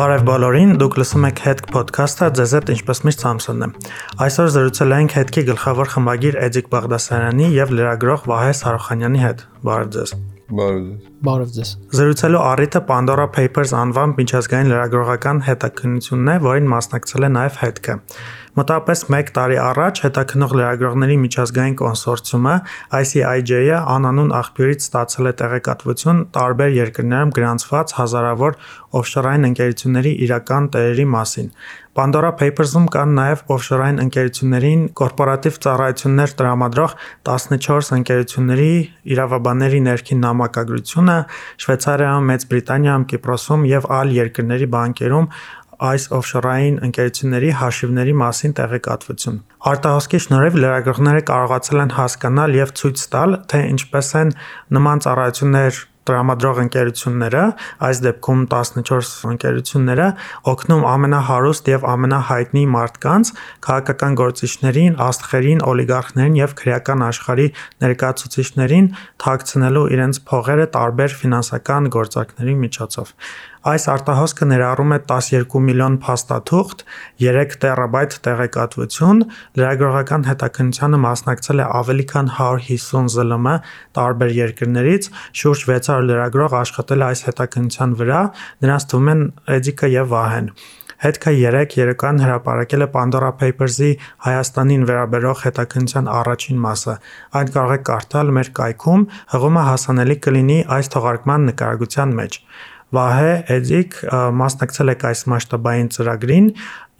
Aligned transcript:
Բարև 0.00 0.22
բոլորին, 0.24 0.70
դուք 0.80 0.94
լսում 0.96 1.24
եք 1.28 1.40
Հետք 1.44 1.66
podcast-ը, 1.74 2.28
ձեզ 2.38 2.52
հետ 2.56 2.70
ինչպես 2.72 3.02
միշտ 3.04 3.24
Սամսոնն 3.26 3.64
է։ 3.66 3.90
Այսօր 4.24 4.48
զրուցել 4.54 4.94
ենք 4.96 5.16
Հետքի 5.18 5.42
գլխավոր 5.50 5.90
խմբագիր 5.92 6.38
Էդիկ 6.46 6.70
Բաղդասարյանի 6.72 7.48
եւ 7.58 7.74
լրագրող 7.76 8.24
Վահե 8.30 8.54
Սարոխանյանի 8.62 9.20
հետ։ 9.26 9.44
Բարև 9.68 9.90
ձեզ։ 9.98 10.14
Բարև 10.56 10.80
ձեզ։ 10.86 11.10
Բարև 11.28 11.52
ձեզ։ 11.58 11.72
Զրուցելու 12.00 12.40
առիթը 12.48 12.82
Pandora 12.88 13.26
Papers 13.36 13.74
անվան 13.76 14.16
միջազգային 14.16 14.72
լրագրողական 14.72 15.44
հետաքննությունն 15.50 16.32
է, 16.32 16.36
որին 16.48 16.72
մասնակցել 16.72 17.28
է 17.28 17.30
նաև 17.36 17.60
Հետքը։ 17.60 17.98
Մոտավորապես 18.60 19.02
1 19.08 19.30
տարի 19.36 19.56
առաջ 19.56 20.00
հետաքնող 20.04 20.50
լրագրողների 20.58 21.14
միջազգային 21.22 21.76
կոնսորցիումը 21.80 22.56
ICIJ-ը 22.98 23.78
անանուն 23.94 24.34
աղբյուրից 24.36 24.84
ստացել 24.84 25.30
է 25.30 25.32
տեղեկատվություն 25.40 26.20
տարբեր 26.36 26.74
երկրներում 26.76 27.32
գրանցված 27.40 27.94
հազարավոր 28.00 28.58
օֆշորային 29.00 29.48
ընկերությունների 29.48 30.12
իրական 30.26 30.68
տերերի 30.76 31.06
մասին։ 31.14 31.48
Pandora 31.98 32.30
Papers-ում 32.38 32.84
կան 32.94 33.14
նաև 33.16 33.40
օֆշորային 33.50 33.96
ընկերություններին 34.04 34.82
կորպորատիվ 35.00 35.56
ծառայություններ 35.64 36.34
տրամադրող 36.40 36.92
14 37.30 37.90
ընկերությունների 37.96 38.68
իրավաբանների 39.14 39.80
ներքին 39.88 40.22
նամակագրությունը 40.24 41.16
Շվեյցարիայում, 41.64 42.28
Մեծ 42.30 42.46
Բրիտանիայում, 42.52 43.06
Կիպրոսում 43.10 43.66
եւ 43.74 43.90
այլ 43.98 44.14
երկրների 44.20 44.70
բանկերում 44.76 45.28
այս 45.88 46.06
օֆշորային 46.16 46.80
ընկերությունների 46.86 47.50
հաշիվների 47.60 48.14
մասին 48.22 48.56
տեղեկատվություն։ 48.60 49.38
Արտահոսքի 49.70 50.20
շնորհիվ 50.24 50.58
լրագրողները 50.64 51.22
կարողացել 51.30 51.84
են 51.84 51.94
հասկանալ 52.00 52.58
եւ 52.60 52.74
ցույց 52.80 53.06
տալ, 53.14 53.38
թե 53.50 53.62
ինչպես 53.74 54.12
են 54.20 54.34
նման 54.76 55.04
ծառայություններ 55.06 55.80
տրամադրող 56.08 56.58
ընկերությունները, 56.64 57.42
այս 57.86 57.98
դեպքում 58.06 58.44
14 58.52 59.10
ընկերությունները 59.30 60.06
օգնում 60.52 60.86
ամենահարուստ 60.90 61.70
եւ 61.70 61.84
ամենահայտնի 61.92 62.64
մարդկանց, 62.74 63.32
քաղաքական 63.66 64.16
գործիչներին, 64.20 64.96
աստղերին, 65.06 65.62
օլիգարխներին 65.70 66.40
եւ 66.40 66.56
քրեական 66.60 67.04
աշխարհի 67.10 67.46
ներկայացուցիչներին 67.84 68.90
թաքցնելու 69.24 69.86
իրենց 70.00 70.22
փողերը 70.30 70.66
տարբեր 70.80 71.16
ֆինանսական 71.20 71.90
գործարքների 72.00 72.56
միջոցով։ 72.64 73.14
Այս 73.60 73.84
արտահոսքը 73.92 74.46
ներառում 74.48 74.92
է 74.96 74.98
12 75.10 75.58
միլիոն 75.66 75.96
փաստաթուղթ, 76.00 76.84
3 77.20 77.56
տերաբայթ 77.60 78.14
տեղեկատվություն, 78.24 79.20
լրագրողական 79.60 80.24
հետաքննությանը 80.30 81.00
մասնակցել 81.04 81.60
է 81.60 81.66
ավելի 81.80 82.06
քան 82.12 82.32
150 82.38 83.12
ԶԼՄ 83.12 83.58
տարբեր 84.00 84.32
երկրներից, 84.40 85.10
շուրջ 85.44 85.64
600 85.76 86.08
լրագրող 86.08 86.56
աշխատել 86.62 87.04
է 87.04 87.08
այս 87.10 87.24
հետաքննության 87.28 87.96
վրա, 88.00 88.22
նրանց 88.64 88.88
թվում 88.94 89.12
են 89.12 89.24
Էդիկը 89.60 89.92
եւ 90.00 90.12
Վահեն։ 90.16 90.52
Հետքը 91.00 91.30
3 91.36 91.76
երեկոյան 91.80 92.18
հրապարակել 92.20 92.82
է 92.84 92.88
Pandora 92.96 93.30
Papers-ի 93.40 93.92
Հայաստանին 94.24 94.82
վերաբերող 94.88 95.44
հետաքննության 95.44 96.10
առաջին 96.16 96.58
մասը։ 96.64 96.96
Այն 97.40 97.54
կարող 97.54 97.72
եք 97.76 97.86
կարդալ 97.88 98.34
մեր 98.36 98.50
կայքում, 98.60 99.06
հղումը 99.32 99.62
հասանելի 99.70 100.16
կլինի 100.26 100.58
այս 100.76 100.92
թողարկման 100.96 101.48
նկարագրության 101.50 102.12
մեջ։ 102.20 102.38
Վահե 102.90 103.32
Էդիկ 103.54 103.96
մասնակցել 104.40 104.92
եք 104.96 105.08
այս 105.10 105.20
մասշտաբային 105.30 105.90
ծրագրին, 105.94 106.46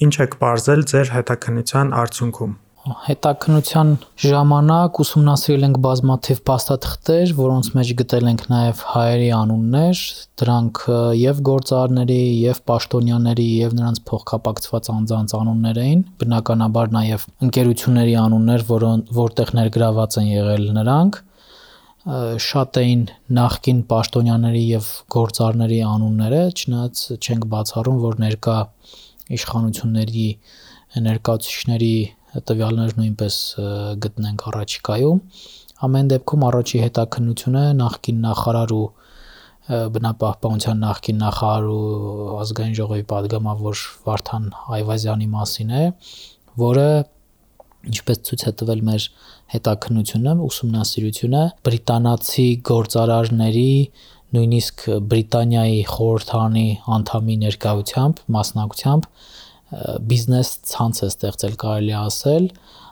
ինչ 0.06 0.14
եք 0.24 0.34
ողրզել 0.42 0.82
ձեր 0.91 1.14
հետաքննության 1.19 1.94
արդյունքում։ 2.00 2.58
Հետաքննության 2.80 3.88
ժամանակ 4.24 4.98
ուսումնասիրել 5.02 5.64
ենք 5.66 5.80
բազմաթիվ 5.84 6.38
փաստաթղթեր, 6.48 7.32
որոնց 7.41 7.66
մեջ 7.77 7.91
գտել 7.98 8.30
ենք 8.30 8.44
նաև 8.52 8.84
հայերի 8.92 9.28
անուններ, 9.36 10.00
դրանք 10.41 10.80
եւ 11.20 11.42
գործարարների, 11.50 12.20
եւ 12.47 12.62
պաշտոնյաների, 12.70 13.48
եւ 13.60 13.77
նրանց 13.80 14.00
փոխկապակցված 14.10 14.91
անձանց 14.97 15.34
անուններ 15.41 15.82
էին, 15.84 16.04
բնականաբար 16.25 16.94
նաև 16.97 17.27
ընկերությունների 17.50 18.15
անուններ, 18.25 18.65
որոն 18.70 19.04
որտեղ 19.20 19.53
ներգրաված 19.60 20.19
են 20.25 20.32
եղել 20.41 20.66
նրանք 20.81 21.20
շատ 22.00 22.78
էին 22.81 23.03
նախկին 23.37 23.81
պաշտոնյաների 23.91 24.62
եւ 24.71 24.87
գործարների 25.12 25.81
անունները, 25.84 26.41
չնայած 26.56 27.03
չենք 27.21 27.44
բացառում, 27.53 27.99
որ 28.05 28.15
ներկա 28.25 28.56
իշխանությունների 29.37 30.28
ներկայացուցիչների 31.06 31.97
տվյալներ 32.49 32.97
նույնպես 33.00 33.37
գտնենք 34.06 34.47
առաջիկայում։ 34.50 35.21
Ամեն 35.91 36.10
դեպքում 36.15 36.43
առաջի 36.50 36.83
հետաքննությունը 36.87 37.65
նախկին 37.81 38.19
նախարար 38.25 38.75
ու 38.81 38.87
բնապահպանության 39.71 40.83
նախկին 40.83 41.21
նախարար 41.21 41.66
ու 41.71 42.37
ազգային 42.41 42.77
ժողովի 42.81 43.05
падգամավոր 43.12 43.83
Վարդան 44.09 44.47
Այվազյանի 44.81 45.28
մասին 45.37 45.71
է, 45.71 45.84
որը 46.65 46.89
ինչպես 47.88 48.18
ցույց 48.28 48.42
է 48.44 48.52
տվել 48.60 48.80
մեր 48.91 49.04
հետաքննությունը, 49.54 50.32
ուսումնասիրությունը 50.46 51.44
բրիտանացի 51.66 52.48
գործարարների 52.70 53.70
նույնիսկ 54.30 54.82
Բրիտանիայի 55.10 55.80
խորհրդանի 55.91 56.66
անդամի 56.96 57.36
ներկայությամբ, 57.44 58.20
մասնակցությամբ 58.36 59.08
բիզնես 60.10 60.52
ցանց 60.70 61.00
է 61.00 61.08
ստեղծել, 61.10 61.56
կարելի 61.62 61.96
ասել, 62.00 62.46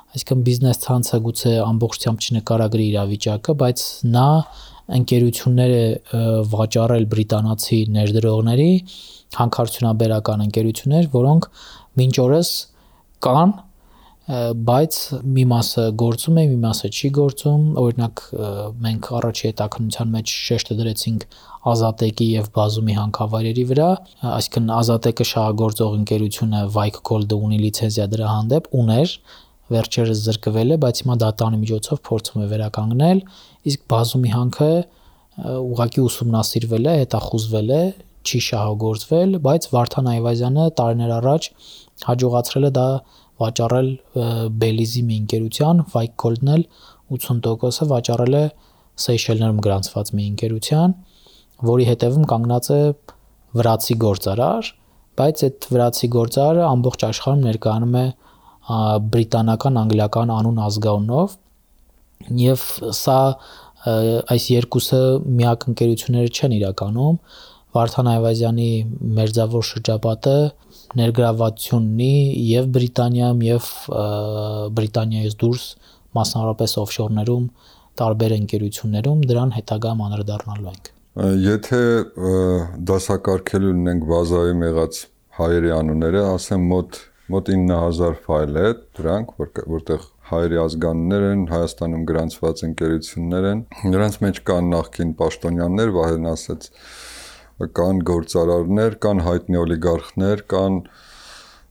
այսինքն 0.08 0.42
բիզնես 0.48 0.80
ցանցը 0.82 1.20
գուցե 1.28 1.52
ամբողջությամբ 1.68 2.26
չնկարագրի 2.28 2.84
իրավիճակը, 2.88 3.54
բայց 3.62 3.84
նա 4.16 4.28
ընկերություններ 4.98 5.72
է 5.78 5.86
վաճառել 6.48 7.06
բրիտանացի 7.12 7.80
ներդրողների, 7.98 8.70
հանքարդյունաբերական 9.38 10.44
ընկերություններ, 10.48 11.08
որոնք 11.12 11.48
մինչ 12.00 12.14
օրս 12.24 12.52
կան 13.26 13.52
բայց 14.28 14.96
մի 15.24 15.44
մասը 15.48 15.84
գործում 16.00 16.38
է, 16.40 16.42
մի 16.50 16.56
մասը 16.60 16.88
չի 16.92 17.08
գործում։ 17.16 17.62
Օրինակ 17.80 18.22
մենք 18.84 19.06
առաջի 19.18 19.44
հետաքննության 19.48 20.10
մեջ 20.14 20.32
շեշտը 20.48 20.74
դրեցինք 20.80 21.24
Ազատեկի 21.72 22.26
եւ 22.28 22.50
Բազումի 22.58 22.96
հանքավայրերի 22.98 23.64
վրա, 23.70 23.88
այսինքն 24.38 24.68
Ազատեկը 24.78 25.26
շահագործող 25.32 25.96
ընկերությունը 25.98 26.60
Vike 26.76 27.02
Gold-ը 27.08 27.38
ունի 27.48 27.58
լիցենզիա 27.64 28.06
դրա 28.12 28.28
հանդեպ, 28.34 28.68
ուներ, 28.78 29.14
վերջերս 29.72 30.20
զրկվել 30.28 30.68
է, 30.68 30.78
բայց 30.84 31.00
հիմա 31.02 31.16
դատանի 31.24 31.58
միջոցով 31.64 32.02
փորձում 32.08 32.44
է 32.44 32.46
վերականգնել, 32.52 33.18
իսկ 33.68 33.80
Բազումի 33.92 34.30
հանքը 34.36 34.70
ուղակի 35.38 36.04
ուսումնասիրվել 36.08 36.88
է, 36.88 36.94
հետախուզվել 36.98 37.72
է, 37.78 37.82
չի 38.28 38.40
շահագործվել, 38.48 39.36
բայց 39.44 39.68
Վարդան 39.72 40.08
Այվազյանը 40.12 40.64
տարիներ 40.78 41.12
առաջ 41.18 41.50
հաջողացրել 42.08 42.68
է 42.68 42.72
դա 42.78 42.88
վաճառել 43.42 43.88
Belize-ի 44.62 45.02
մի 45.08 45.18
ընկերության, 45.22 45.82
Vike 45.94 46.16
Gold-ն 46.22 46.52
էլ 46.54 46.64
80%-ը 47.16 47.88
վաճառել 47.92 48.38
է 48.38 48.44
Սեյշելներում 48.98 49.60
գրանցված 49.64 50.12
մի 50.18 50.24
ընկերության, 50.32 50.94
որի 51.68 51.84
հետևում 51.88 52.26
կանգնած 52.32 52.70
է 52.74 52.80
վրացի 53.58 53.96
գործարար, 54.04 54.72
բայց 55.18 55.44
այդ 55.48 55.68
վրացի 55.74 56.08
գործարարը 56.14 56.64
ամբողջ 56.68 57.04
աշխարհում 57.08 57.44
ներկայանում 57.48 57.96
է 57.98 58.06
բրիտանական 58.68 59.80
անգլիական 59.82 60.32
անուն 60.34 60.58
ազգանունով 60.66 61.36
եւ 62.42 62.64
սա 62.98 63.18
այս 64.34 64.46
երկուսը 64.52 65.00
միակ 65.38 65.66
ընկերությունները 65.72 66.32
չեն 66.34 66.54
իրականում 66.58 67.18
Վարդան 67.78 68.10
Այվազյանի 68.12 68.70
մերձավոր 69.18 69.64
շրջապատը 69.70 70.36
ներգրավվածություն 70.98 71.88
ունի 71.92 72.12
եւ 72.48 72.68
Բրիտանիայում 72.76 73.42
եւ 73.48 73.68
Բրիտանիայից 74.78 75.36
դուրս 75.42 75.66
մասնավորապես 76.18 76.74
օֆշորներում 76.84 77.44
տարբեր 77.98 78.34
ընկերություններում 78.38 79.22
դրան 79.28 79.54
հետագայում 79.58 80.02
անդրադառնալու 80.08 80.72
ենք։ 80.72 80.90
Եթե 81.44 81.82
դասակարգելու 82.88 83.72
ունենք 83.74 84.04
բազայում 84.08 84.66
եղած 84.68 85.00
հայերի 85.38 85.72
անունները, 85.78 86.22
ասեմ 86.38 86.68
մոտ 86.72 87.00
մոտ 87.28 87.50
9000 87.52 88.14
ֆայլ 88.24 88.54
է 88.56 88.68
դրանք, 88.96 89.32
որ 89.40 89.50
որտեղ 89.74 90.04
հայերի 90.28 90.58
ազգանուններ 90.62 91.24
են, 91.28 91.42
Հայաստանում 91.52 92.04
գրանցված 92.08 92.62
ընկերություններ 92.68 93.48
են։ 93.50 93.60
Նրանց 93.92 94.16
մեջ 94.24 94.40
կան 94.48 94.70
նախկին 94.72 95.12
պաշտոնյաներ, 95.18 95.92
Վահեն 95.98 96.28
ասաց, 96.32 96.68
կան 97.58 98.02
գործարարներ, 98.06 98.96
կան 99.02 99.20
հայտնի 99.26 99.58
օլիգարխներ, 99.58 100.42
կան 100.52 100.76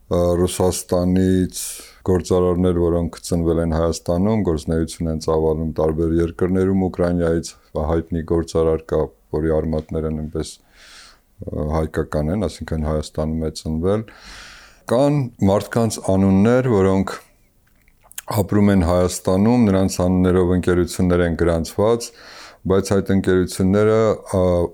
Ռուսաստանից 0.08 1.62
գործարարներ, 2.08 2.80
որոնք 2.80 3.20
ծնվել 3.28 3.62
են 3.64 3.76
Հայաստանում, 3.76 4.44
գործնեություն 4.48 5.10
են 5.12 5.22
ծավալում 5.24 5.72
տարբեր 5.80 6.14
երկրներում, 6.18 6.84
Ուկրաինայից 6.88 7.52
հայտնի 7.92 8.24
գործարար 8.32 8.84
կա, 8.92 9.02
որի 9.38 9.54
արմատները 9.58 10.12
նույնպես 10.18 10.52
հայկական 11.78 12.32
են, 12.36 12.48
ասինքն 12.48 12.88
Հայաստանում 12.88 13.44
է 13.48 13.52
ծնվել։ 13.60 14.06
Կան 14.92 15.20
մարդկանց 15.52 16.00
անուններ, 16.16 16.70
որոնք 16.72 17.16
ապրում 18.38 18.72
են 18.76 18.88
Հայաստանում, 18.88 19.68
նրանց 19.68 20.00
անուններով 20.08 20.54
ընկերություններ 20.58 21.24
են 21.28 21.38
գրանցված, 21.44 22.08
բայց 22.68 22.90
այդ 22.98 23.10
ընկերությունները 23.14 23.98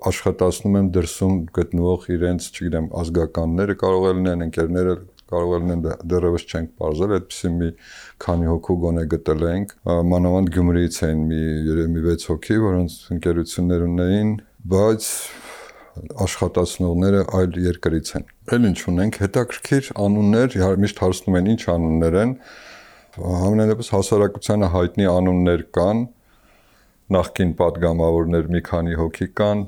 աշխատացնում 0.10 0.78
են 0.80 0.88
դրսում 0.96 1.34
գտնվող 1.58 2.08
իրենց, 2.16 2.48
չգիտեմ, 2.54 2.88
ազգականները 3.04 3.76
կարող 3.84 4.08
է 4.10 4.14
լինեն, 4.18 4.46
ընկերները 4.48 4.96
կարող 5.34 5.54
է 5.54 5.60
լինեն 5.64 5.84
դեռևս 6.14 6.46
չենք 6.50 6.72
բարձել, 6.82 7.14
այդպեսի 7.18 7.52
մի 7.60 7.70
քանի 8.24 8.50
հոգու 8.50 8.78
գոնե 8.84 9.06
գտել 9.14 9.46
ենք։ 9.50 9.76
Մանավանդ 10.14 10.52
Գյումրիից 10.58 11.00
էին 11.08 11.24
մի 11.30 11.42
երևի 11.70 12.04
6 12.10 12.28
հոգի, 12.34 12.60
որոնց 12.64 12.98
ընկերություններ 13.18 13.86
ունեին, 13.88 14.34
բայց 14.74 15.08
աշխատացնողները 16.24 17.24
այլ 17.38 17.58
երկրից 17.64 18.12
են։ 18.18 18.28
Էլ 18.56 18.68
ինչ 18.70 18.80
ունենք, 18.94 19.18
հետաքրքիր 19.24 19.90
անուններ, 20.04 20.58
միշտ 20.84 21.02
հարցնում 21.04 21.38
են 21.40 21.50
ինչ 21.54 21.62
անուններ 21.74 22.18
են։ 22.24 22.32
Համենայնդեպս 23.14 23.92
հասարակությանը 23.94 24.70
հայտնի 24.74 25.10
անուններ 25.14 25.66
կան, 25.78 26.00
նախկին 27.14 27.52
падգամավորներ 27.60 28.48
մի 28.54 28.60
քանի 28.66 28.96
հոգի 28.98 29.26
կան, 29.38 29.60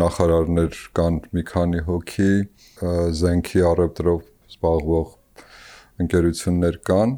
նախարարներ 0.00 0.78
կան 0.98 1.18
մի 1.36 1.42
քանի 1.50 1.82
հոգի, 1.86 2.30
զենքի 3.20 3.62
առևտրով 3.70 4.24
զբաղվող 4.50 5.12
ընկերություններ 6.04 6.78
կան 6.90 7.12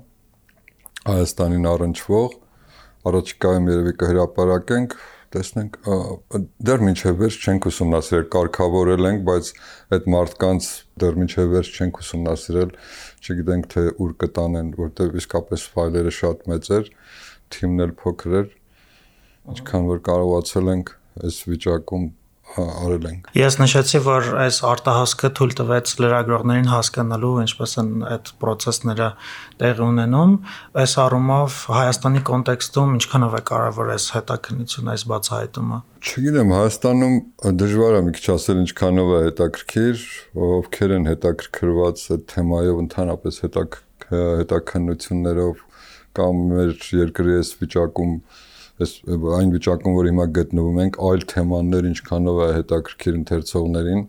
Հայաստանին 1.08 1.68
առնչվող 1.70 2.34
առաջիկայում 3.08 3.70
երևի 3.72 3.94
կհրապարակենք 4.02 4.98
տեսնենք 5.34 5.78
դեռ 6.68 6.84
մինչև 6.88 7.18
վերջ 7.22 7.48
չենք 7.48 7.68
ուսումնասիրել 7.70 8.28
կարգավորել 8.34 9.08
ենք 9.08 9.24
բայց 9.28 9.50
այդ 9.96 10.08
մարդկանց 10.14 10.68
դեռ 11.04 11.18
մինչև 11.22 11.50
վերջ 11.54 11.72
չենք 11.78 12.00
ուսումնասիրել 12.04 12.72
չգիտենք 13.24 13.68
թե 13.74 13.84
ուր 14.04 14.14
կտանեն 14.24 14.70
որտեղ 14.78 15.18
իսկապես 15.22 15.66
ֆայլերը 15.74 16.14
շատ 16.18 16.48
մեծ 16.52 16.70
էր 16.78 16.90
թիմն 17.56 17.84
էլ 17.86 17.92
փոքր 18.02 18.38
էր 18.40 18.48
ինչքան 19.54 19.90
որ 19.94 20.00
կարողացել 20.08 20.72
ենք 20.76 20.94
այս 21.28 21.42
վիճակում 21.52 22.08
արել 22.56 23.06
ենք։ 23.08 23.26
Ես 23.36 23.56
նշեցի, 23.60 23.98
որ 24.06 24.28
այս 24.42 24.58
արտահասկը 24.68 25.28
թույլ 25.36 25.52
տվեց 25.58 25.92
լրագրողներին 26.00 26.70
հասկանալու 26.72 27.32
ինչպես 27.44 27.74
են 27.82 27.90
այդ 28.08 28.30
process-ները 28.42 29.08
տեղի 29.60 29.84
ունենում։ 29.84 30.32
Այս 30.82 30.94
առումով 31.04 31.58
Հայաստանի 31.76 32.22
կոնտեքստում 32.30 32.96
ինչքանով 32.98 33.36
է 33.38 33.42
կարևոր 33.52 33.92
այս 33.94 34.08
հետաքննությունը, 34.16 34.94
այս 34.96 35.04
բացահայտումը։ 35.12 35.78
Չգիտեմ, 36.08 36.54
Հայաստանում 36.58 37.16
դժվար 37.62 37.98
է 37.98 38.02
մի 38.08 38.16
քիչ 38.18 38.26
ասել 38.38 38.58
ինչքանով 38.64 39.08
է 39.12 39.22
հետաքրքիր, 39.28 39.96
ովքեր 40.48 40.96
են 40.98 41.08
հետաքրքրված 41.12 42.04
այդ 42.16 42.26
թեմայով 42.32 42.82
ընդհանրապես 42.88 43.40
հետաքննություններով 44.08 45.64
կամ 46.18 46.38
մեր 46.48 46.70
երկրի 46.98 47.34
այս 47.38 47.50
վիճակում 47.60 48.12
այս 48.78 48.92
այն 49.38 49.52
վիճակում, 49.54 49.94
որ 49.98 50.08
հիմա 50.08 50.26
գտնվում 50.38 50.80
ենք, 50.84 50.98
այլ 51.08 51.24
թեմաներ 51.32 51.88
ինչքանով 51.88 52.38
է 52.38 52.48
հետաքրքիր 52.58 53.18
ընթերցողներին, 53.18 54.02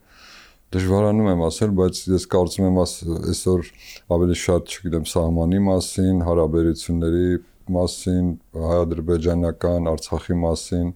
դժվարանում 0.69 1.29
եմ 1.33 1.43
ասել, 1.49 1.71
բայց 1.79 2.01
ես 2.13 2.25
կարծում 2.29 2.67
եմ 2.69 2.77
այսօր 2.83 3.69
ավելի 4.13 4.37
շատ, 4.43 4.73
չգիտեմ, 4.75 5.07
սահմանի 5.09 5.61
մասին, 5.69 6.21
հարաբերությունների 6.29 7.29
մասին, 7.73 8.27
հայ-ադրբեջանական, 8.69 9.89
Արցախի 9.89 10.37
մասին 10.43 10.91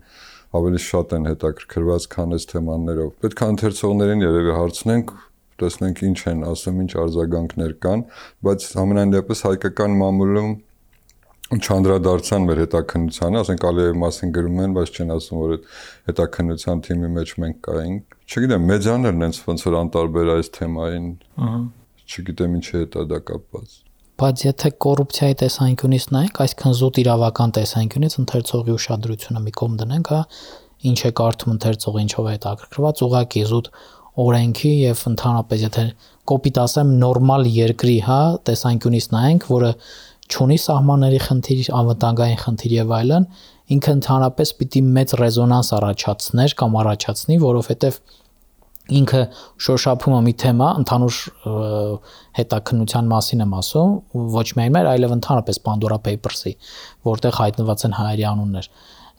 ավելի 0.53 0.81
շատ 0.85 1.15
են 1.17 1.27
հետաքրքրված, 1.31 2.05
քան 2.13 2.35
այս 2.37 2.45
թեմաներով։ 2.53 3.13
Պետք 3.23 3.41
է 3.41 3.47
ընթերցողներին 3.53 4.23
երևի 4.23 4.53
հարցնենք, 4.57 5.13
տեսնենք 5.63 6.03
ինչ 6.09 6.19
են 6.29 6.43
ասում, 6.49 6.83
ինչ 6.83 6.91
արձագանքներ 7.03 7.73
կան, 7.85 8.05
բայց 8.45 8.67
ամենայն 8.83 9.13
դեպս 9.13 9.43
հայկական 9.47 9.97
մամուլում 10.03 10.53
չանդրադարձան 11.63 12.45
մեր 12.47 12.59
հետաքննությանը, 12.63 13.39
ասենք 13.44 13.63
Ալիևի 13.69 13.95
մասին 14.03 14.33
գրում 14.38 14.59
են, 14.63 14.75
բայց 14.77 14.97
չեն 14.97 15.13
ասում, 15.13 15.39
որ 15.44 15.53
այդ 15.53 15.69
հետաքննության 16.09 16.83
թիմի 16.88 17.09
մեջ 17.17 17.33
մենք 17.44 17.57
կայինք։ 17.67 18.17
Չգիտեմ, 18.33 18.67
մեդիաներն 18.73 19.25
են 19.27 19.33
ոնց 19.47 19.65
որ 19.67 19.77
անտարբեր 19.83 20.31
այս 20.33 20.51
թեմային։ 20.57 21.07
Ահա։ 21.44 21.61
Չգիտեմ 22.03 22.55
ինչի 22.59 22.75
հետ 22.77 22.97
է 23.00 23.05
դա 23.13 23.19
կապված։ 23.29 23.75
Բայց 24.23 24.41
եթե 24.44 24.69
կոռուպցիայի 24.83 25.35
տեսանկյունից 25.41 26.05
նայենք, 26.13 26.39
այսքան 26.44 26.75
զուտ 26.79 27.00
իրավական 27.03 27.53
տեսանկյունից 27.57 28.15
ընթերցողի 28.23 28.73
ուշադրությունը 28.77 29.41
մի 29.44 29.53
կողմ 29.57 29.77
դնենք, 29.81 30.11
հա, 30.13 30.19
ինչ 30.94 31.00
է 31.03 31.11
կարդում 31.17 31.53
ընթերցողը, 31.53 32.03
ինչով 32.03 32.27
է 32.29 32.33
հետաքրքրված, 32.33 33.03
ուղղակի 33.07 33.44
զուտ 33.50 33.69
օրենքի 34.23 34.71
եւ 34.83 35.03
ընդհանրապես 35.09 35.63
եթե 35.63 35.85
կոպիտ 36.29 36.59
ասեմ 36.63 36.91
նորմալ 37.01 37.47
երկրի, 37.50 37.95
հա, 38.05 38.19
տեսանկյունից 38.47 39.07
նայենք, 39.13 39.47
որը 39.50 39.71
չունի 40.33 40.57
սահմանների 40.63 41.19
խնդիր, 41.27 41.69
անվտանգային 41.80 42.41
խնդիր 42.44 42.74
եւ 42.74 42.94
այլն, 42.97 43.27
ինքը 43.74 43.94
ընդհանրապես 43.97 44.51
պիտի 44.59 44.81
մեծ 44.97 45.13
ռեզոնանս 45.21 45.69
առաջացներ 45.77 46.56
կամ 46.59 46.77
առաջացնի, 46.83 47.38
որովհետեւ 47.44 48.00
ինքը 48.94 49.21
շոշափում 49.63 50.13
է 50.18 50.21
մի 50.25 50.33
թեմա, 50.44 50.69
ընդհանուր 50.81 51.19
հետաքննության 52.39 53.06
մասին 53.13 53.44
եմ 53.45 53.53
ասում, 53.62 53.94
ոչ 54.33 54.47
միայն 54.57 54.75
մեր, 54.75 54.89
այլև 54.94 55.15
ընդհանրապես 55.18 55.62
Pandora 55.69 56.00
Papers-ի, 56.03 56.53
որտեղ 57.07 57.39
հայտնված 57.39 57.86
են 57.88 57.95
հայերի 58.01 58.27
անուններ 58.33 58.69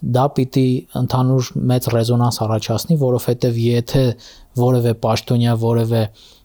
դա 0.05 0.25
պիտի 0.37 0.69
ընդհանուր 1.01 1.51
մեծ 1.71 1.87
ռեզոնանս 1.95 2.39
առաջացնի, 2.45 2.97
որովհետև 3.01 3.61
եթե 3.65 4.03
որևէ 4.61 4.93
պաշտոնյա, 5.05 5.55
որևէ 5.65 6.03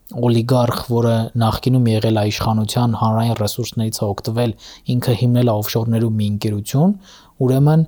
օլիգարխ, 0.10 0.80
որը 0.90 1.16
նախկինում 1.38 1.88
եղել 1.90 2.20
է 2.20 2.24
իշխանության 2.30 2.94
հանրային 3.00 3.36
ռեսուրսներից 3.40 3.98
օգտվել, 4.10 4.54
ինքը 4.94 5.14
հիմնել 5.22 5.50
է 5.50 5.54
օֆշորներում 5.60 6.16
մի 6.20 6.30
ընկերություն, 6.34 6.94
ուրեմն 7.46 7.84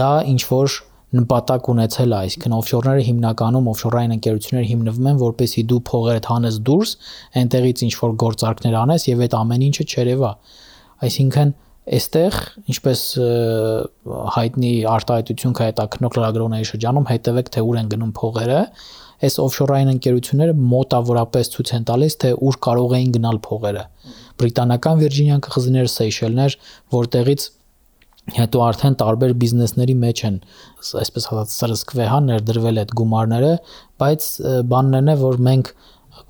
դա 0.00 0.10
ինչ 0.30 0.42
որ 0.50 0.78
նպատակ 1.20 1.68
ունեցել 1.70 2.10
է, 2.10 2.18
այսինքն 2.26 2.52
օֆշորները 2.58 3.06
հիմնականում 3.06 3.70
օֆշորային 3.70 4.12
ընկերություններ 4.16 4.66
հիմնվում 4.70 5.08
են, 5.10 5.16
որպեսի 5.22 5.64
դու 5.70 5.80
փողերդ 5.90 6.28
հանես 6.30 6.58
դուրս, 6.70 6.92
այնտեղից 7.40 7.82
ինչ 7.86 7.94
որ 8.00 8.12
գործարքներ 8.22 8.76
անես 8.80 9.06
եւ 9.10 9.24
այդ 9.26 9.34
ամեն 9.40 9.64
ինչը 9.70 9.86
չերևա։ 9.90 10.30
Այսինքն 11.10 11.52
այստեղ 11.90 12.36
ինչպես 12.70 13.02
հայտնի 14.36 14.72
արտահայտություն 14.94 15.54
կա 15.58 15.68
հետաքնող 15.70 16.18
լրագրողների 16.20 16.66
շրջանում 16.70 17.08
հետևեք 17.10 17.50
թե 17.56 17.64
ուր 17.66 17.78
են 17.80 17.90
գնում 17.90 18.12
փողերը 18.20 18.60
այս 19.20 19.36
օֆշորային 19.44 19.92
ընկերությունները 19.94 20.54
մոտավորապես 20.70 21.50
ցույց 21.54 21.72
են 21.76 21.86
տալիս, 21.90 22.16
թե 22.24 22.30
ուր 22.48 22.58
կարող 22.66 22.94
էին 22.98 23.14
գնալ 23.16 23.40
փողերը։ 23.46 23.84
Բրիտանական 24.40 25.00
Վիրջինիան 25.00 25.42
կղզիներ, 25.46 25.90
Սեյշելներ, 25.94 26.56
որտեղից 26.96 27.46
հետո 28.36 28.60
արդեն 28.62 28.96
տարբեր 29.00 29.32
բիզնեսների 29.42 29.94
մեջ 30.00 30.20
են 30.28 30.36
այսպես 31.00 31.26
ասած 31.30 31.54
սրսկվե 31.56 32.04
հա 32.10 32.18
ներդրվել 32.26 32.80
այդ 32.82 32.92
գումարները, 33.00 33.52
բայց 34.00 34.26
բանն 34.70 35.10
է, 35.10 35.16
որ 35.20 35.40
մենք 35.46 35.70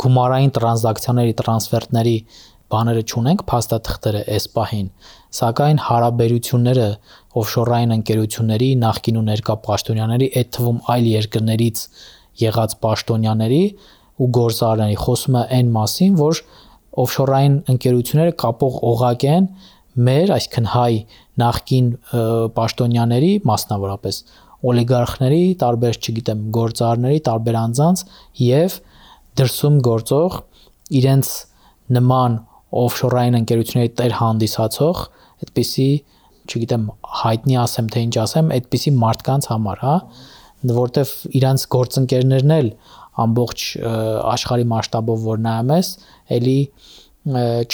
գումարային 0.01 0.53
տրանզակցիաների, 0.57 1.35
տրանսֆերտների 1.41 2.15
բաները 2.71 3.03
չունենք, 3.11 3.43
փաստաթղթերը 3.51 4.21
այս 4.31 4.47
պահին, 4.55 4.89
սակայն 5.41 5.81
հարաբերությունները 5.87 6.87
օֆշորային 7.41 7.95
ընկերությունների, 7.97 8.69
նախկին 8.85 9.19
ու 9.21 9.25
ներկա 9.27 9.57
պաշտոնյաների, 9.67 10.29
այդ 10.41 10.53
թվում 10.57 10.79
այլ 10.95 11.09
երկրներից 11.11 11.83
եղած 12.41 12.77
պաշտոնյաների 12.85 13.65
ու 14.21 14.29
գործարարների 14.37 14.99
խոսում 15.01 15.39
է 15.41 15.43
այն 15.59 15.73
մասին, 15.77 16.15
որ 16.21 16.41
օֆշորային 17.01 17.57
ընկերությունները 17.75 18.37
կապող 18.43 18.79
օղակ 18.91 19.27
են 19.31 19.49
մեր, 20.11 20.33
այսինքն 20.37 20.69
հայ 20.75 20.93
նախկին 21.41 21.89
պաշտոնյաների, 22.57 23.33
մասնավորապես 23.51 24.21
օլիգարխների, 24.71 25.45
տարբեր, 25.61 25.99
չգիտեմ, 26.01 26.43
գործարարների, 26.57 27.21
տարբեր 27.31 27.59
անձանց 27.61 28.03
եւ 28.45 28.77
դրսում 29.41 29.79
գործող 29.87 30.37
իրենց 31.01 31.31
նման 31.97 32.37
օֆշորային 32.81 33.39
ընկերությունների 33.41 33.93
տեր 34.01 34.17
հանդիսացող 34.21 35.01
այդպիսի, 35.41 35.89
չգիտեմ, 36.51 36.85
հայտնի 37.23 37.57
ասեմ 37.65 37.89
թե 37.95 38.03
ինչ 38.07 38.15
ասեմ, 38.25 38.53
այդպիսի 38.57 38.93
մարդկանց 39.01 39.49
համար, 39.51 39.83
հա, 39.87 39.95
որտեվ 40.61 41.13
իրանց 41.41 41.67
գործընկերներն 41.75 42.55
էլ 42.57 42.71
ամբողջ 43.25 43.67
աշխարհի 44.31 44.67
մասշտաբով 44.71 45.29
որ 45.31 45.45
նայում 45.47 45.73
ես, 45.77 45.93
էլի 46.37 46.59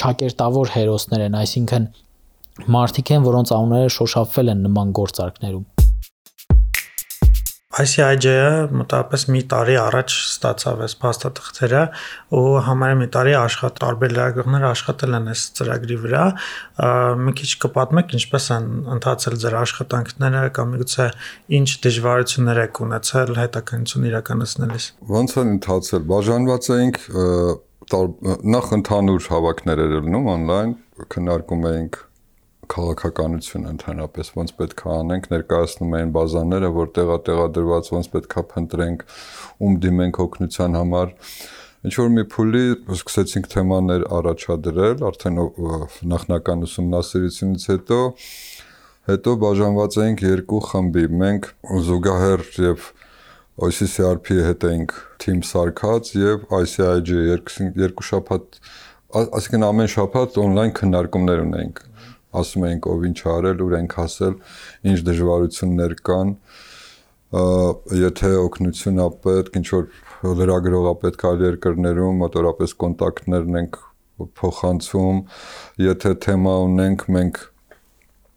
ճակերտավոր 0.01 0.75
հերոսներ 0.75 1.27
են, 1.27 1.39
այսինքն 1.43 1.89
մարդիկ 2.77 3.15
են, 3.17 3.27
որոնց 3.27 3.55
անունները 3.57 3.97
շոշափվել 3.97 4.53
են 4.55 4.63
նման 4.67 4.95
գործարքներում։ 4.97 5.76
ICIJ-ը 7.77 8.73
մոտավորապես 8.73 9.25
մի 9.35 9.41
տարի 9.53 9.75
առաջ 9.83 10.15
ստացավ 10.17 10.83
այս 10.87 10.95
փաստաթղթերը 11.03 11.83
ու 12.39 12.45
համարյա 12.67 12.97
մի 13.03 13.09
տարի 13.17 13.35
աշխատել 13.41 13.83
տարբեր 13.83 14.15
լրագրողներ 14.17 14.65
աշխատել 14.71 15.17
են 15.19 15.29
այս 15.33 15.43
ծրագրի 15.59 15.99
վրա 16.07 16.23
մի 17.27 17.35
քիչ 17.41 17.51
կպատմեք 17.67 18.17
ինչպես 18.21 18.49
են 18.57 18.71
ընթացել 18.97 19.39
ձեր 19.45 19.59
աշխատանքները 19.61 20.43
կամ 20.57 20.73
միգուցե 20.77 21.07
ինչ 21.61 21.69
դժվարություններ 21.87 22.63
եք 22.65 22.83
ունեցել 22.87 23.37
հետաքննություն 23.43 24.09
իրականացնելիս 24.13 24.89
ոնց 25.17 25.39
են 25.43 25.55
ընթացել 25.57 26.11
բաժանված 26.17 26.71
էինք 26.77 27.01
նախ 28.57 28.75
ընդհանուր 28.81 29.31
հավաքներ 29.37 29.87
էր 29.87 29.97
լինում 30.07 30.31
on-line 30.37 30.77
քննարկում 31.13 31.67
էինք 31.71 32.06
քաղաքականությունը 32.73 33.71
ընդհանրապես 33.75 34.31
ոնց 34.37 34.53
պետք 34.61 34.83
է 34.83 34.91
անենք, 34.97 35.29
ներկայացնում 35.33 35.95
էին 35.99 36.13
բազաները, 36.17 36.71
որ 36.77 36.91
տեղա 36.97 37.19
տեղադրված 37.29 37.91
ոնց 37.97 38.11
պետք 38.17 38.37
է 38.37 38.45
փնտրենք, 38.53 39.05
ում 39.67 39.79
դիմենք 39.87 40.21
օգնության 40.27 40.79
համար։ 40.81 41.15
Ինչ 41.87 41.95
որ 42.03 42.13
մի 42.17 42.25
փուլի 42.35 42.65
սկսեցինք 42.97 43.49
թեմաներ 43.53 44.05
առաջադրել, 44.17 45.03
արդեն 45.07 45.41
նախնական 46.13 46.67
ուսումնասիրությունից 46.67 47.67
հետո 47.73 48.01
հետո 49.07 49.35
բաժանված 49.43 49.99
էինք 50.03 50.23
երկու 50.27 50.63
խմբի։ 50.67 51.05
Մենք 51.21 51.45
զուգահեռ 51.87 52.43
եւ 52.65 52.89
OCCRP-ի 53.67 54.41
հետ 54.45 54.65
էինք 54.69 54.95
թիմ 55.23 55.39
սարքած 55.47 56.11
եւ 56.19 56.43
երկու 56.51 57.69
երկու 57.81 58.07
շաբաթ 58.09 58.59
այսինքն 59.17 59.65
ամեն 59.69 59.93
շաբաթ 59.95 60.37
on-line 60.43 60.75
քննարկումներ 60.77 61.45
ունեինք 61.47 61.81
ասում 62.43 62.67
էինք 62.71 62.89
ով 62.93 63.05
ինչ 63.11 63.19
արել, 63.33 63.65
ուր 63.67 63.77
ենք 63.81 63.97
հասել, 64.01 64.39
ինչ 64.93 64.99
դժվարություններ 65.09 65.97
կան, 66.07 66.33
եթե 68.07 68.33
օգնություն 68.45 69.03
ա 69.03 69.09
պետք, 69.27 69.59
ինչ 69.61 69.67
որ 69.75 69.89
լրագրողա 70.41 70.95
պետք 71.03 71.27
այլ 71.31 71.45
երկրներում, 71.47 72.21
մոտորապես 72.23 72.75
կոնտակտներն 72.83 73.61
ենք 73.61 73.79
փոխանցում, 74.41 75.23
եթե 75.83 76.13
թեմա 76.25 76.55
ունենք, 76.67 77.07
մենք 77.17 77.41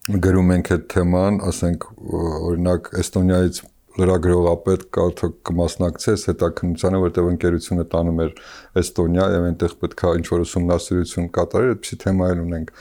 գրում 0.10 0.56
ենք 0.56 0.72
այդ 0.74 0.88
թեման, 0.90 1.36
ասենք 1.46 1.86
օրինակ 2.20 2.90
Էստոնիայից 3.00 3.62
լրագրողապետ 4.00 4.84
կարթ 4.96 5.22
կմասնակցես 5.50 6.26
հետաքննությանը, 6.30 7.00
որտեղ 7.04 7.30
ընկերությունը 7.34 7.86
տանում 7.94 8.22
էր 8.26 8.34
Էստոնիա 8.82 9.28
եւ 9.36 9.48
այնտեղ 9.50 9.76
պետքա 9.84 10.12
ինչ 10.20 10.26
որ 10.30 10.44
ուսումնասիրություն 10.46 11.30
կատարել, 11.36 11.74
այդպիսի 11.76 12.00
թեմա 12.06 12.30
էլ 12.34 12.44
ունենք 12.46 12.74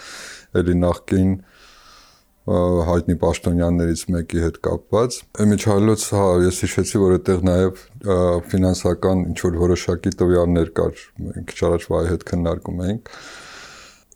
էլի 0.59 0.77
նախքին 0.83 1.33
հայտնի 2.89 3.15
պաշտոնյաններից 3.21 4.03
մեկի 4.15 4.43
հետ 4.45 4.57
կապված։ 4.65 5.17
Եմիջայլոց, 5.45 6.05
հա, 6.17 6.29
ես 6.47 6.61
հիշեցի, 6.65 7.01
որ 7.03 7.17
այդտեղ 7.19 7.43
նաև 7.49 7.83
ֆինանսական 8.53 9.25
ինչ 9.29 9.39
որ 9.45 9.59
որոշակի 9.65 10.13
տվյալներ 10.23 10.71
կար։ 10.79 11.03
քիչ 11.51 11.59
առաջ 11.69 11.87
վայ 11.93 12.03
հետ 12.09 12.25
քննարկում 12.33 12.81
էինք 12.89 13.13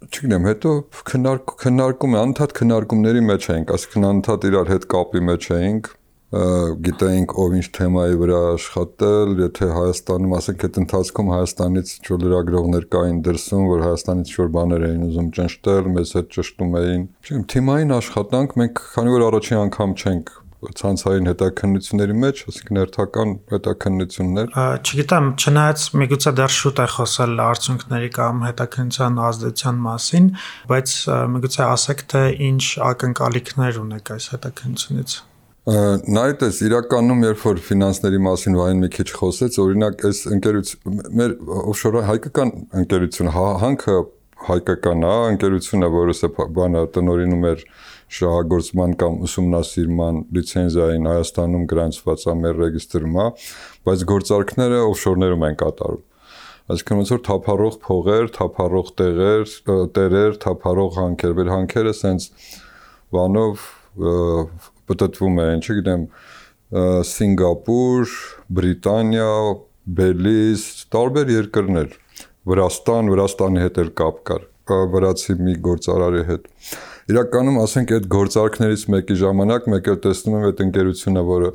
չգիտեմ, 0.03 0.47
հետո 0.49 0.71
քննարկում 1.12 1.59
քննարկում 1.62 2.15
անդադ 2.23 2.55
քննարկումների 2.59 3.21
մեջ 3.29 3.45
էինք, 3.53 3.75
այսինքն 3.77 4.07
անդադ 4.09 4.47
իրար 4.49 4.73
հետ 4.73 4.87
կապի 4.95 5.23
մեջ 5.29 5.47
էինք, 5.59 5.91
գիտեինք 6.33 7.33
ով 7.43 7.55
ինչ 7.59 7.67
թեմայի 7.77 8.15
վրա 8.23 8.39
աշխատել, 8.53 9.33
եթե 9.43 9.67
Հայաստանում, 9.77 10.35
ասենք 10.39 10.62
այդ 10.69 10.79
ընթացքում 10.83 11.33
Հայաստանից 11.33 11.91
ինչ-որ 11.93 12.23
լրագրողներ 12.23 12.87
կային 12.97 13.19
դրսում, 13.27 13.65
որ 13.73 13.83
Հայաստանից 13.87 14.33
ինչ-որ 14.33 14.53
բաներ 14.57 14.87
էին 14.89 15.03
ուզում 15.12 15.29
ճնշտել, 15.37 15.91
մեզ 15.93 16.15
հետ 16.17 16.31
ճշտում 16.39 16.79
էին։ 16.83 17.03
Չգիտեմ, 17.21 17.45
թիմային 17.53 17.93
աշխատանք 18.01 18.57
մենք 18.62 18.81
քանի 18.97 19.12
որ 19.12 19.27
առաջին 19.29 19.61
անգամ 19.62 19.93
չենք 20.03 20.33
ցանցային 20.62 21.27
հետաքննությունների 21.27 22.15
մեջ, 22.23 22.43
ասենք 22.53 22.69
ներթական 22.77 23.33
հետաքննություններ։ 23.51 24.53
Չգիտեմ, 24.87 25.27
չնայած 25.43 25.87
միգուցե 26.03 26.33
դեռ 26.39 26.55
շուտ 26.59 26.83
է 26.85 26.87
խոսել 26.95 27.43
արդյունքների 27.49 28.12
կամ 28.19 28.47
հետաքննության 28.47 29.19
ազդեցության 29.27 29.83
մասին, 29.89 30.31
բայց 30.71 30.95
միգուցե 31.35 31.67
ասեք 31.67 32.07
թե 32.15 32.25
ինչ 32.53 32.62
ակնկալիքներ 32.93 33.83
ունեք 33.83 34.17
այս 34.17 34.33
հետաքննությունից։ 34.37 35.19
Նայտես 35.62 36.57
իրականում 36.66 37.21
երբ 37.23 37.42
որ 37.47 37.59
ֆինանսների 37.62 38.19
մասին 38.25 38.57
վային 38.59 38.81
մի 38.83 38.88
քիչ 38.97 39.04
խոսեց, 39.14 39.59
օրինակ 39.62 40.00
այս 40.09 40.23
ընկերություն 40.35 40.97
մեր 41.21 41.35
օֆշոր 41.71 41.99
հայկական 42.09 42.50
ընկերությունը 42.81 43.35
հանքը 43.62 43.95
հայկական 44.49 45.07
է, 45.07 45.12
ընկերությունը, 45.37 45.90
որը 45.95 46.31
բանը 46.57 46.83
տնորինում 46.97 47.47
էր 47.52 47.62
շահագործման 48.19 48.97
կամ 49.04 49.21
ուսումնասիրման 49.28 50.19
լիցենզիային 50.35 51.07
Հայաստանում 51.12 51.69
գրանցված 51.71 52.26
է 52.26 52.37
մեր 52.42 52.59
ռեգիստրում 52.62 53.21
բայց 53.87 54.04
գործարքները 54.11 54.83
օֆշորներում 54.88 55.47
են 55.47 55.57
կատարում 55.62 56.02
այսինքն 56.73 56.99
ոնց 57.02 57.12
որ 57.12 57.23
թափառող 57.31 57.78
փողեր, 57.87 58.28
թափառող 58.35 58.92
տեղեր, 58.99 59.47
տերեր, 59.95 60.37
թափառող 60.42 60.99
հանքեր, 60.99 61.33
վեր 61.38 61.50
հանքերը 61.52 61.95
սենց 62.02 62.28
բանով 63.14 63.66
պատտվում 64.92 65.42
են, 65.42 65.64
չգիտեմ, 65.64 66.06
Սինգապուր, 67.12 68.14
Բրիտանիա, 68.58 69.32
Բելիզ, 69.99 70.62
տարբեր 70.94 71.34
երկրներ, 71.37 71.99
Վրաստան, 72.49 73.11
Վրաստանի 73.12 73.66
հետ 73.66 73.82
էլ 73.82 73.92
կապ 73.99 74.22
կար, 74.30 74.49
վրացի 74.92 75.37
մի 75.42 75.58
գործարարի 75.66 76.25
հետ։ 76.30 76.49
Իրականում, 77.12 77.56
ասենք, 77.58 77.92
այդ 77.96 78.04
գործարքներից 78.12 78.82
մեկի 78.94 79.14
ժամանակ 79.20 79.64
մեկ 79.72 79.88
էլ 79.90 79.96
տեսնում 80.04 80.37
եմ 80.38 80.44
այդ 80.49 80.61
ընկերությունը, 80.64 81.25
որը 81.28 81.49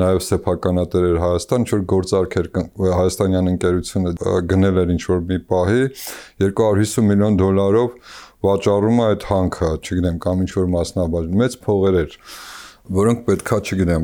նաև 0.00 0.22
սեփականատեր 0.24 1.06
էր 1.10 1.18
Հայաստան, 1.24 1.64
ինչ 1.64 1.70
որ 1.74 1.82
գործարք 1.92 2.36
էր 2.40 2.48
հայաստանյան 2.94 3.50
ընկերությունը 3.52 4.14
գնել 4.54 4.80
էր 4.84 4.94
ինչ 4.94 5.02
որ 5.10 5.20
մի 5.28 5.38
պահի 5.52 5.84
250 6.40 7.06
միլիոն 7.10 7.38
դոլարով 7.44 8.16
վաճառում 8.48 8.98
է 9.04 9.06
այդ 9.12 9.28
հանքը, 9.28 9.70
չգիտեմ, 9.84 10.18
կամ 10.24 10.44
ինչ 10.44 10.50
որ 10.56 10.72
մասնաբաժին, 10.74 11.38
մեծ 11.44 11.58
փողեր 11.68 12.00
էր 12.00 12.18
որոնք 12.84 13.20
պետքա, 13.24 13.56
չգիտեմ, 13.64 14.02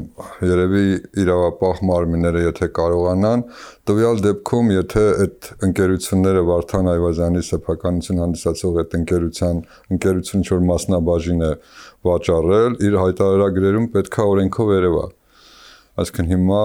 երևի 0.48 0.84
իրավապահ 1.20 1.80
մարմինները 1.84 2.44
եթե 2.46 2.68
կարողանան, 2.78 3.42
տվյալ 3.90 4.20
դեպքում, 4.24 4.70
եթե 4.72 5.02
այդ 5.24 5.48
ընկերությունները 5.68 6.44
Վարդան 6.48 6.88
Այվազյանի 6.94 7.42
սեփականություն 7.50 8.22
հանդիսացող 8.24 8.78
այդ 8.80 8.96
ընկերության 9.00 9.60
ընկերություն 9.96 10.40
ինչ-որ 10.40 10.64
մասնաբաժին 10.70 11.44
է 11.44 11.52
վաճառել, 12.08 12.78
իր 12.88 12.96
հայտարարագրերում 13.04 13.88
պետքա 14.00 14.26
օրենքով 14.32 14.72
երևա։ 14.80 15.06
Այսինքն 16.00 16.30
հիմա 16.30 16.64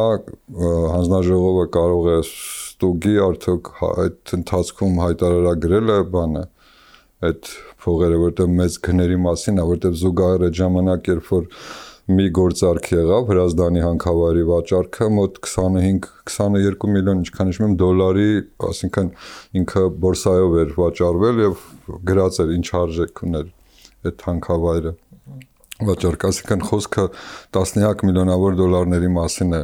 հանձնաժողովը 0.96 1.66
կարող 1.76 2.06
է 2.16 2.18
ստուգի 2.24 3.16
արդյոք 3.26 3.72
այդ 3.92 4.36
ընթացքում 4.40 5.02
հայտարարագրել 5.04 5.92
է 5.92 5.98
բանը 6.16 6.44
այդ 7.26 7.50
փողերը, 7.86 8.18
որտեղ 8.22 8.54
մեծ 8.60 8.78
գների 8.86 9.18
մասին 9.26 9.62
որտեղ 9.66 9.98
զուգահեռ 10.02 10.46
այդ 10.46 10.58
ժամանակ, 10.62 11.10
երբ 11.12 11.30
որ 11.36 11.50
մի 12.06 12.26
գործարք 12.38 12.88
եղավ 12.92 13.30
Հրազդանի 13.32 13.82
հանքավայրի 13.82 14.44
վաճառքը 14.46 15.06
մոտ 15.16 15.40
25-22 15.42 16.90
միլիոն 16.96 17.24
ինչքան 17.24 17.50
հիշում 17.50 17.66
եմ 17.66 17.78
դոլարի, 17.82 18.28
ասինքն 18.70 19.10
ինքը 19.62 19.86
բորսայով 20.04 20.54
էր 20.62 20.76
վաճառվել 20.78 21.42
եւ 21.46 21.64
գրած 22.12 22.38
էր 22.46 22.54
ինչ 22.60 22.68
արժեք 22.82 23.24
ուներ 23.26 23.50
այդ 24.06 24.28
հանքավայրը 24.30 24.94
վաճառք, 25.76 26.22
ասինքն 26.30 26.62
խոսքը 26.70 27.04
տասնյակ 27.58 28.04
միլիոնավոր 28.08 28.54
դոլարների 28.62 29.10
մասին 29.16 29.58
է 29.58 29.64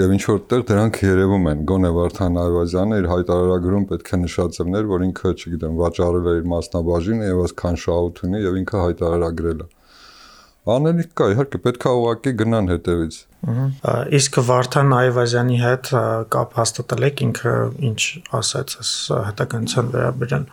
եւ 0.00 0.14
ինչ 0.14 0.22
որտեղ 0.30 0.62
դրանք 0.70 1.00
երևում 1.04 1.50
են 1.50 1.66
գոնե 1.68 1.90
Վարդան 1.98 2.38
Այվազյանը 2.44 3.00
իր 3.02 3.10
հայտարարագրում 3.10 3.84
պետք 3.90 4.14
է 4.14 4.20
նշած 4.22 4.62
էր, 4.62 4.88
որ 4.94 5.04
ինքը, 5.10 5.34
չգիտեմ, 5.36 5.76
վաճառել 5.82 6.30
է 6.30 6.34
իր 6.38 6.48
մասնաբաժինը 6.54 7.28
եւ 7.28 7.42
այսքան 7.44 7.78
շահութ 7.84 8.24
ունի 8.30 8.42
եւ 8.46 8.58
ինքը 8.62 8.82
հայտարարագրել 8.86 9.60
է 9.66 9.68
Անելիք 10.68 11.12
կա, 11.16 11.26
իհարկե 11.32 11.58
պետք 11.64 11.84
է 11.88 11.92
ուղակի 11.96 12.32
գնան 12.40 12.66
հետևից։ 12.70 13.14
Ահա։ 13.50 13.94
Իսկ 14.18 14.34
Վարդան 14.50 14.90
Այվազյանի 14.96 15.60
հետ 15.60 15.92
կապ 16.34 16.58
հաստատել 16.60 17.06
եք 17.08 17.22
ինքը 17.26 17.54
ինչ 17.90 18.02
ասաց 18.40 18.74
այս 18.82 18.90
հետաքննության 19.30 19.88
վերաբերյալ։ 19.94 20.44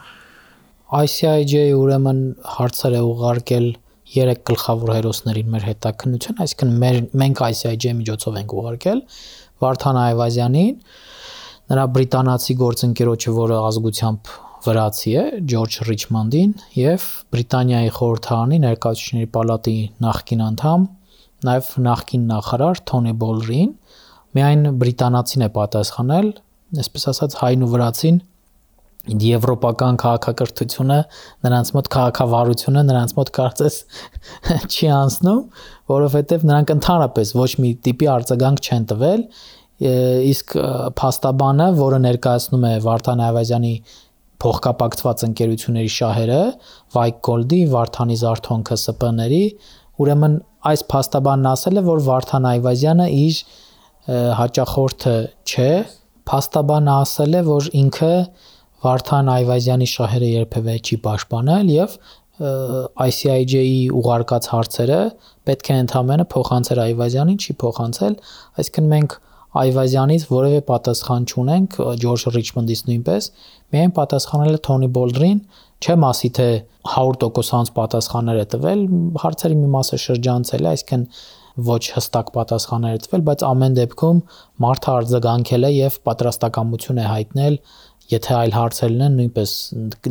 ICIJ-ը 0.87 1.65
ուրեմն 1.75 2.21
հարցեր 2.55 2.95
է 2.95 3.03
ուղարկել 3.11 3.67
երեք 4.15 4.43
գլխավոր 4.47 4.93
հերոսներին 4.95 5.51
մեր 5.51 5.67
հետաքննություն, 5.67 6.41
այսինքն 6.47 6.75
մեր 6.87 6.99
մենք 7.19 7.41
ICIJ-ի 7.51 7.95
միջոցով 7.99 8.37
ենք 8.39 8.57
ուղարկել 8.61 9.01
Վարդան 9.67 9.99
Այվազյանին, 10.07 10.75
նրա 11.67 11.85
բրիտանացի 11.97 12.55
գործընկերոջը, 12.63 13.33
որը 13.43 13.57
ազգությամբ 13.67 14.31
վրացի 14.65 15.13
է 15.17 15.23
Ջորջ 15.51 15.77
Ռիչմոնդին 15.87 16.53
եւ 16.77 17.05
Բրիտանիայի 17.35 17.91
խորհրդարանի 17.97 18.59
ներկայացուցիչների 18.63 19.29
պալատի 19.37 19.75
նախկին 20.05 20.41
անդամ, 20.47 20.87
նաեւ 21.47 21.69
նախկին 21.87 22.23
նախարար 22.31 22.81
Թոնի 22.91 23.13
Բոլրին, 23.21 23.69
միայն 24.37 24.71
բրիտանացին 24.81 25.45
է 25.47 25.49
պատասխանել, 25.57 26.31
այսպես 26.83 27.07
ասած 27.13 27.37
հայն 27.41 27.67
ու 27.67 27.71
վրացին 27.73 28.17
եվրոպական 29.07 29.97
քաղաքակրթությունը 30.01 30.97
նրանց 31.47 31.69
մոտ 31.77 31.89
քաղաքավարությունը 31.93 32.81
նրանց 32.87 33.13
մոտ 33.17 33.29
կարծես 33.37 33.77
չի 34.73 34.89
անցնում, 34.97 35.39
որովհետև 35.93 36.43
նրանք 36.49 36.73
ընդհանրապես 36.75 37.31
ոչ 37.37 37.51
մի 37.63 37.71
տիպի 37.87 38.09
արձագանք 38.17 38.67
չեն 38.67 38.89
տվել, 38.91 39.23
իսկ 39.77 40.57
փաստաբանը, 40.97 41.69
որը 41.77 42.01
ներկայացնում 42.07 42.67
է 42.67 42.73
Վարդան 42.87 43.23
Այվազյանի 43.27 43.73
փոխկապակցված 44.43 45.23
ընկերությունների 45.27 45.91
շահերը, 45.97 46.41
White 46.95 47.21
Gold-ի, 47.27 47.61
Վարդանի 47.73 48.17
Զարթոնքը 48.21 48.77
ՍՊ-ների, 48.83 49.43
ուրեմն 49.97 50.35
այս 50.71 50.83
փաստաբանն 50.91 51.49
ասել 51.53 51.79
է, 51.81 51.83
որ 51.87 52.03
Վարդան 52.07 52.47
Այվազյանը 52.51 53.07
իր 53.17 53.39
հաճախորդը 54.37 55.15
չէ, 55.47 55.71
փաստաբանը 56.27 56.93
ասել 57.01 57.33
է, 57.37 57.41
որ 57.47 57.69
ինքը 57.81 58.13
Վարդան 58.85 59.29
Այվազյանի 59.33 59.87
շահերը 59.93 60.31
երբևէ 60.37 60.75
չի 60.85 60.97
պաշտպանել 61.07 61.71
եւ 61.73 61.97
ICIJ-ի 62.37 63.79
ուղարկած 63.97 64.47
հարցերը 64.53 64.99
պետք 65.49 65.69
է 65.73 65.77
ընդամենը 65.83 66.25
փոխանցել 66.33 66.81
Այվազյանին, 66.83 67.39
չի 67.41 67.55
փոխանցել, 67.63 68.17
այսինքն 68.61 68.91
մենք 68.91 69.15
Այվազյանից 69.61 70.25
որևէ 70.31 70.59
պատասխան 70.67 71.25
չունենք, 71.31 71.77
Ջորջ 72.03 72.23
Ռիչմոնդից 72.35 72.81
նույնպես, 72.87 73.29
միայն 73.73 73.93
պատասխանել 73.97 74.57
է 74.57 74.61
Թոնի 74.67 74.89
Բոլդրին, 74.97 75.41
չեմ 75.77 76.05
ասի 76.07 76.29
թե 76.37 76.47
100% 76.93 77.51
հանց 77.57 77.73
պատասխաններ 77.77 78.37
է 78.37 78.45
տվել, 78.53 78.85
հարցերի 79.23 79.57
մի 79.57 79.69
մասը 79.77 79.99
շրջանցել 80.07 80.63
է, 80.67 80.71
այսինքն 80.77 81.03
ոչ 81.67 81.83
հստակ 81.97 82.31
պատասխաններ 82.37 82.97
է 82.97 83.03
տվել, 83.07 83.21
բայց 83.27 83.43
ամեն 83.47 83.77
դեպքում 83.77 84.17
մարդը 84.63 84.91
արձագանքել 84.97 85.67
է 85.67 85.71
եւ 85.73 85.99
պատրաստակամություն 86.07 87.01
է 87.01 87.05
հայտնել 87.07 87.55
եթե 88.07 88.35
այլ 88.37 88.53
հարցեր 88.55 88.91
լինեն, 88.93 89.15
նույնպես 89.19 89.53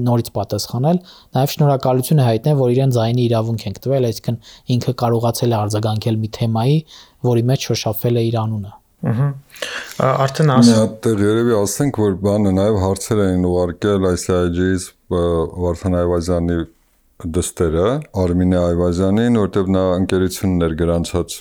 նորից 0.06 0.30
պատասխանել, 0.36 0.98
նաև 1.36 1.52
շնորհակալություն 1.54 2.20
է 2.20 2.26
հայտնել, 2.26 2.58
որ 2.60 2.74
իրեն 2.76 2.96
ձայնի 2.96 3.24
իրավունք 3.30 3.64
ենք 3.70 3.80
տվել, 3.86 4.08
այսինքն 4.10 4.40
ինքը 4.76 4.96
կարողացել 5.02 5.54
է 5.54 5.60
արձագանքել 5.62 6.18
մի 6.24 6.32
թեմայի, 6.36 6.76
որի 7.30 7.46
մեջ 7.52 7.70
շոշափվել 7.70 8.20
է 8.20 8.26
իր 8.26 8.36
անունը։ 8.42 8.74
Ահա։ 9.06 9.28
Արդեն 10.06 10.52
ասում։ 10.56 10.70
Մի 10.70 10.78
հատ 10.80 10.96
տեղ 11.06 11.20
երևի 11.26 11.54
ասենք, 11.56 12.00
որ 12.02 12.16
բանը 12.26 12.54
նաև 12.56 12.78
հարցեր 12.84 13.20
էին 13.26 13.44
ուղարկել 13.50 14.08
ICIJ-ից 14.12 14.88
Վարդան 15.16 16.00
Այվազյանի 16.00 16.58
դստերը 17.36 17.90
Արմինե 18.22 18.58
Այվազյանին, 18.60 19.38
որտեղ 19.40 19.70
նա 19.72 19.84
ընկերություններ 20.02 20.75
գրանցած 20.80 21.36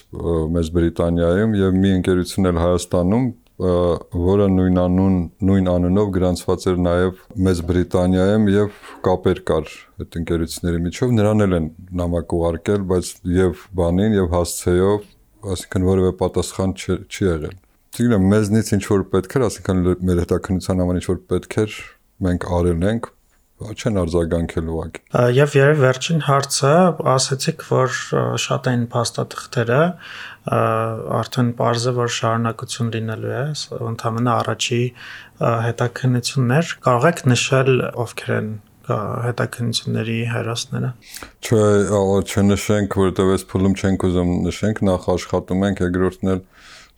մեծ 0.56 0.70
Բրիտանիայում 0.78 1.58
եւ 1.60 1.80
մի 1.82 1.92
ընկերություն 1.98 2.50
էլ 2.52 2.62
Հայաստանում, 2.64 3.26
որը 3.56 4.48
նույն 4.52 4.80
անուն 4.84 5.18
նույն 5.48 5.68
անունով 5.72 6.10
գրանցված 6.16 6.66
էր 6.72 6.80
նաև 6.86 7.20
Մեծ 7.48 7.62
Բրիտանիայում 7.70 8.48
եւ 8.52 8.80
կապեր 9.08 9.40
կար 9.52 9.70
այդ 10.04 10.18
ընկերությունների 10.20 10.82
միջով 10.86 11.14
նրան 11.20 11.46
էլ 11.46 11.56
են 11.60 11.70
նամակ 12.02 12.36
ուղարկել 12.40 12.88
բայց 12.92 13.12
եւ 13.36 13.62
բանին 13.80 14.18
եւ 14.20 14.28
հասցեով 14.36 15.08
այսինքն 15.54 15.88
որևէ 15.92 16.12
պատասխան 16.22 16.76
չի, 16.76 16.98
եղել 17.26 17.58
Չգիտեմ 17.96 18.26
մեզնից 18.32 18.72
ինչ 18.76 18.86
որ 18.92 19.04
պետք 19.12 19.36
էր 19.38 19.44
այսինքն 19.46 19.84
մեր 20.08 20.18
հետաքննության 20.26 20.82
համար 20.84 20.98
ինչ 21.00 21.06
որ 21.08 21.20
պետք 21.32 21.54
էր 21.64 21.76
մենք 22.26 22.48
արել 22.58 22.88
ենք 22.92 23.06
չեն 23.56 23.98
արձագանքել 24.02 24.72
ուղղակի։ 24.72 25.02
Եվ 25.36 25.54
երբ 25.56 25.78
վերջին 25.80 26.24
հարցը 26.28 26.72
ասացիք, 27.14 27.62
որ 27.70 27.94
շատ 28.44 28.68
են 28.72 28.84
փաստաթղթերը, 28.92 29.80
արդեն 31.22 31.54
parze 31.62 31.94
որ 31.96 32.12
շարունակություն 32.18 32.92
լինելու 32.98 33.32
է, 33.32 33.46
ընդհանրապես 33.94 34.34
առաջի 34.36 34.82
հետաքննություններ, 35.70 36.76
կարող 36.90 37.08
եք 37.14 37.24
նշել 37.32 37.72
ովքեր 38.06 38.36
են 38.36 38.52
հետաքննությունների 38.86 40.18
հերոսները։ 40.32 40.90
Չէ, 41.42 41.62
չնշենք, 42.32 42.98
որովհետև 43.02 43.32
այս 43.36 43.46
փուլում 43.52 43.76
չենք 43.82 44.06
ուզում 44.10 44.34
նշենք, 44.46 44.82
նախ 44.90 45.08
աշխատում 45.16 45.66
ենք, 45.70 45.82
երկրորդն 45.86 46.32
էլ 46.36 46.42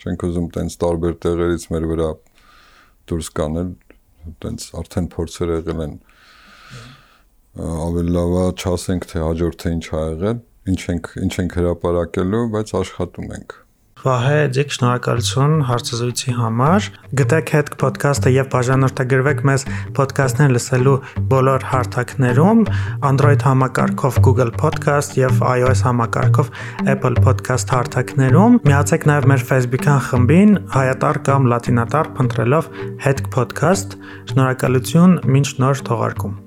չենք 0.03 0.25
ուզում 0.27 0.50
տենց 0.58 0.77
տարբեր 0.84 1.15
տեղերից 1.25 1.67
մեր 1.74 1.88
վրա 1.91 2.10
դուրս 3.08 3.29
կանել, 3.39 3.70
տենց 4.44 4.67
արդեն 4.82 5.08
փորձեր 5.15 5.53
եղել 5.58 5.86
են 5.88 5.96
ավելի 7.58 8.12
լավ 8.17 8.36
է 8.38 8.44
չասենք 8.62 9.08
թե 9.13 9.24
հաջորդը 9.24 9.72
ինչ 9.77 9.86
ա 9.88 10.01
եղել, 10.12 10.44
ինչ 10.74 10.82
ենք 10.94 11.13
ինչ 11.24 11.34
ենք 11.41 11.58
հրապարակելու, 11.58 12.44
բայց 12.53 12.75
աշխատում 12.82 13.34
ենք։ 13.38 13.58
Վահե 13.98 14.42
Ձիկ, 14.54 14.74
շնորհակալություն 14.75 15.54
հարցազրույցի 15.66 16.34
համար։ 16.38 16.88
Գտեք 17.18 17.51
հետ 17.56 17.72
podcast-ը 17.82 18.34
եւ 18.36 18.50
բաժանորդագրվեք 18.54 19.42
մեզ 19.50 19.66
podcast-ներ 19.98 20.54
լսելու 20.54 20.94
բոլոր 21.34 21.66
հարթակներում, 21.72 22.63
Android 23.10 23.46
համակարգով 23.48 24.22
Google 24.27 24.54
Podcast 24.62 25.18
եւ 25.18 25.42
iOS 25.42 25.84
համակարգով 25.89 26.54
Apple 26.94 27.25
Podcast 27.25 27.74
հարթակներում։ 27.74 28.62
Միացեք 28.70 29.08
նաեւ 29.10 29.30
մեր 29.34 29.46
Facebook-յան 29.51 30.04
խմբին 30.12 30.58
հայատար 30.77 31.24
կամ 31.32 31.54
լատինատար 31.56 32.12
փնտրելով 32.20 32.74
Head 33.06 33.25
Podcast։ 33.34 33.98
Շնորհակալություն, 34.30 35.24
մինչ 35.25 35.48
նոր 35.63 35.88
թողարկում։ 35.89 36.44